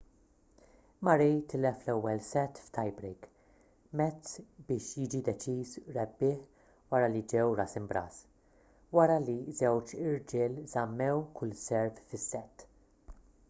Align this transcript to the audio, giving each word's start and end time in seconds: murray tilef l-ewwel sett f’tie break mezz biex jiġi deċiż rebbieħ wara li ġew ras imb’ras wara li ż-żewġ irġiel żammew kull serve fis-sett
murray 1.07 1.33
tilef 1.49 1.83
l-ewwel 1.83 2.21
sett 2.27 2.61
f’tie 2.69 2.93
break 3.01 3.27
mezz 4.01 4.31
biex 4.71 4.87
jiġi 5.03 5.21
deċiż 5.27 5.75
rebbieħ 5.99 6.41
wara 6.95 7.11
li 7.17 7.23
ġew 7.35 7.53
ras 7.61 7.77
imb’ras 7.83 8.19
wara 9.01 9.19
li 9.27 9.37
ż-żewġ 9.53 9.95
irġiel 10.09 10.59
żammew 10.75 11.23
kull 11.41 11.55
serve 11.67 12.09
fis-sett 12.15 12.67